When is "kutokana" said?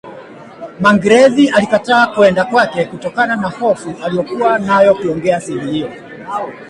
2.85-3.35